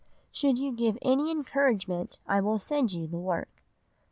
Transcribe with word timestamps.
Should 0.31 0.57
you 0.57 0.71
give 0.71 0.97
any 1.03 1.29
encouragement 1.29 2.17
I 2.25 2.41
will 2.41 2.57
send 2.57 2.91
you 2.91 3.05
the 3.05 3.19
work." 3.19 3.61